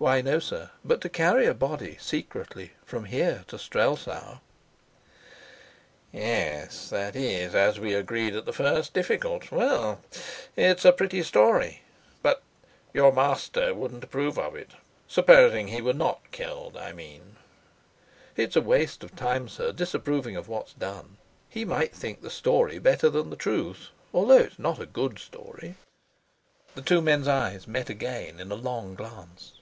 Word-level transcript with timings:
"Why, 0.00 0.22
no, 0.22 0.38
sir. 0.38 0.70
But 0.82 1.02
to 1.02 1.10
carry 1.10 1.44
a 1.44 1.52
body 1.52 1.98
secretly 2.00 2.72
from 2.86 3.04
here 3.04 3.44
to 3.48 3.58
Strelsau" 3.58 4.38
"Yes, 6.10 6.88
that 6.88 7.14
is, 7.14 7.54
as 7.54 7.78
we 7.78 7.92
agreed 7.92 8.34
at 8.34 8.46
the 8.46 8.52
first, 8.54 8.94
difficult. 8.94 9.52
Well, 9.52 10.00
it's 10.56 10.86
a 10.86 10.92
pretty 10.94 11.22
story, 11.22 11.82
but 12.22 12.42
your 12.94 13.12
master 13.12 13.74
wouldn't 13.74 14.02
approve 14.04 14.38
of 14.38 14.56
it. 14.56 14.70
Supposing 15.06 15.68
he 15.68 15.82
were 15.82 15.92
not 15.92 16.30
killed, 16.32 16.78
I 16.78 16.92
mean." 16.94 17.36
"It's 18.36 18.56
a 18.56 18.62
waste 18.62 19.04
of 19.04 19.14
time, 19.14 19.50
sir, 19.50 19.70
disapproving 19.70 20.34
of 20.34 20.48
what's 20.48 20.72
done: 20.72 21.18
he 21.50 21.66
might 21.66 21.94
think 21.94 22.22
the 22.22 22.30
story 22.30 22.78
better 22.78 23.10
than 23.10 23.28
the 23.28 23.36
truth, 23.36 23.88
although 24.14 24.38
it's 24.38 24.58
not 24.58 24.80
a 24.80 24.86
good 24.86 25.18
story." 25.18 25.74
The 26.74 26.80
two 26.80 27.02
men's 27.02 27.28
eyes 27.28 27.68
met 27.68 27.90
again 27.90 28.40
in 28.40 28.50
a 28.50 28.54
long 28.54 28.94
glance. 28.94 29.56